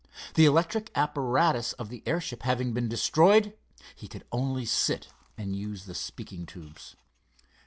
[0.33, 3.55] The electric apparatus of the airship having been destroyed,
[3.93, 6.95] he could only sit and use the speaking tubes.